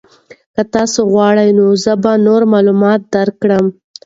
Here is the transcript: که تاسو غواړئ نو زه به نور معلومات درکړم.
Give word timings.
که 0.55 0.61
تاسو 0.73 0.99
غواړئ 1.13 1.49
نو 1.57 1.65
زه 1.83 1.93
به 2.03 2.11
نور 2.27 2.41
معلومات 2.53 3.01
درکړم. 3.15 3.65